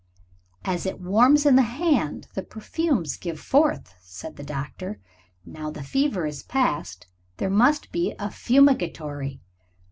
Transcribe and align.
"As 0.65 0.87
it 0.87 0.99
warms 0.99 1.45
in 1.45 1.55
the 1.55 1.61
hand 1.61 2.27
the 2.33 2.41
perfumes 2.41 3.17
give 3.17 3.39
forth," 3.39 3.93
said 4.01 4.35
the 4.35 4.41
doctor. 4.43 4.99
"Now 5.45 5.69
the 5.69 5.83
fever 5.83 6.25
is 6.25 6.41
past 6.41 7.05
there 7.37 7.51
must 7.51 7.91
be 7.91 8.15
a 8.17 8.31
fumigatory. 8.31 9.41